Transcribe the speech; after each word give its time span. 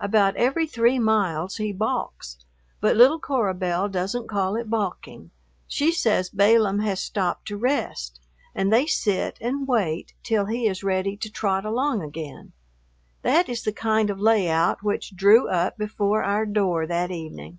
About 0.00 0.36
every 0.36 0.66
three 0.66 0.98
miles 0.98 1.56
he 1.56 1.72
balks, 1.72 2.36
but 2.82 2.94
little 2.94 3.18
Cora 3.18 3.54
Belle 3.54 3.88
doesn't 3.88 4.28
call 4.28 4.54
it 4.54 4.68
balking, 4.68 5.30
she 5.66 5.90
says 5.92 6.28
Balaam 6.28 6.80
has 6.80 7.00
stopped 7.00 7.48
to 7.48 7.56
rest, 7.56 8.20
and 8.54 8.70
they 8.70 8.84
sit 8.84 9.38
and 9.40 9.66
wait 9.66 10.12
till 10.22 10.44
he 10.44 10.66
is 10.66 10.84
ready 10.84 11.16
to 11.16 11.32
trot 11.32 11.64
along 11.64 12.02
again. 12.02 12.52
That 13.22 13.48
is 13.48 13.62
the 13.64 13.72
kind 13.72 14.10
of 14.10 14.20
layout 14.20 14.82
which 14.82 15.16
drew 15.16 15.48
up 15.48 15.78
before 15.78 16.22
our 16.22 16.44
door 16.44 16.86
that 16.86 17.10
evening. 17.10 17.58